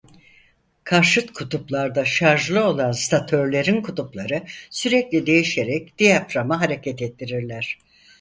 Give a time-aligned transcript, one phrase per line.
[0.83, 7.77] Karşıt kutuplarda şarjlı olan statörlerin kutupları sürekli değişerek diyaframı hareket ettirirler.